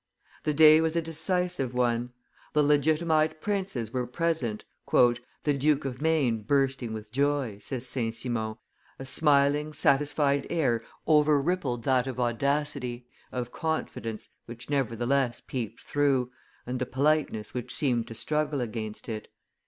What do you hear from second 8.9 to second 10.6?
"a smiling, satisfied